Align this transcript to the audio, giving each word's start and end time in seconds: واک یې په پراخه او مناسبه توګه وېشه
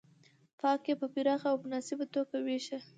واک 0.61 0.83
یې 0.89 0.95
په 1.01 1.07
پراخه 1.13 1.47
او 1.51 1.57
مناسبه 1.65 2.05
توګه 2.13 2.37
وېشه 2.45 2.79